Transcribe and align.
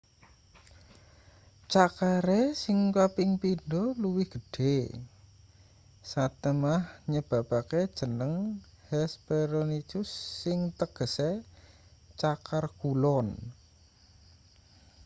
cakare 1.73 2.41
sing 2.63 2.77
kaping 2.97 3.31
pindho 3.41 3.83
luwih 4.01 4.29
gedhe 4.35 4.77
satemah 6.11 6.83
nyebabake 7.11 7.81
jeneng 7.99 8.33
hesperonychus 8.89 10.09
sing 10.41 10.59
tegese 10.79 11.29
cakar 12.21 12.65
kulon 12.81 13.27